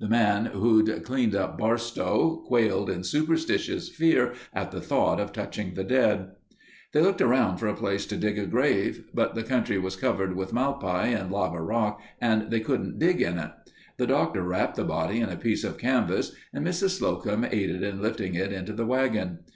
The 0.00 0.08
man 0.08 0.46
who'd 0.46 1.04
cleaned 1.04 1.34
up 1.34 1.58
Barstow, 1.58 2.42
quailed 2.46 2.88
in 2.88 3.04
superstitious 3.04 3.90
fear 3.90 4.32
at 4.54 4.70
the 4.70 4.80
thought 4.80 5.20
of 5.20 5.30
touching 5.30 5.74
the 5.74 5.84
dead. 5.84 6.30
They 6.94 7.02
looked 7.02 7.20
around 7.20 7.58
for 7.58 7.66
a 7.66 7.74
place 7.76 8.06
to 8.06 8.16
dig 8.16 8.38
a 8.38 8.46
grave. 8.46 9.04
But 9.12 9.34
the 9.34 9.42
country 9.42 9.76
was 9.78 9.94
covered 9.94 10.34
with 10.36 10.54
malpai 10.54 11.08
and 11.08 11.30
lava 11.30 11.60
rock 11.60 12.00
and 12.18 12.50
they 12.50 12.60
couldn't 12.60 12.98
dig 12.98 13.20
in 13.20 13.36
it. 13.38 13.50
The 13.98 14.06
Doctor 14.06 14.42
wrapped 14.42 14.76
the 14.76 14.84
body 14.84 15.20
in 15.20 15.28
a 15.28 15.36
piece 15.36 15.64
of 15.64 15.76
canvas 15.76 16.32
and 16.50 16.66
Mrs. 16.66 16.96
Slocum 16.96 17.44
aided 17.44 17.82
in 17.82 18.00
lifting 18.00 18.36
it 18.36 18.50
into 18.54 18.72
the 18.72 18.86
wagon. 18.86 19.40